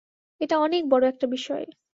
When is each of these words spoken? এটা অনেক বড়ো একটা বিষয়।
এটা 0.41 0.55
অনেক 0.59 0.83
বড়ো 0.89 1.05
একটা 1.07 1.25
বিষয়। 1.27 1.65